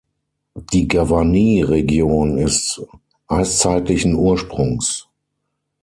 Die 0.73 0.87
Gavarnie-Region 0.87 2.39
ist 2.39 2.81
eiszeitlichen 3.27 4.15
Ursprungs. 4.15 5.07